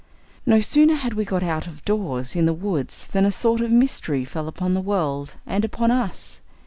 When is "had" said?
0.95-1.13